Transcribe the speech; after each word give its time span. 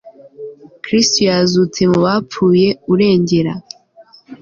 kristu 0.83 1.19
yazutse 1.29 1.81
mu 1.91 1.99
bapfuye, 2.05 2.67
urengera 2.93 3.53